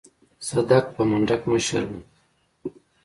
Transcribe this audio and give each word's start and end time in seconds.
صدک 0.47 0.85
پر 0.93 1.03
منډک 1.09 1.41
مشر 1.51 1.83
و. 1.89 1.91